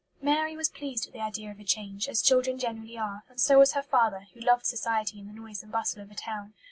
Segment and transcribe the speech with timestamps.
[0.19, 3.59] Mary was pleased at the idea of a change, as children generally are; and so
[3.59, 6.55] was her father, who loved society and the noise and bustle of a town.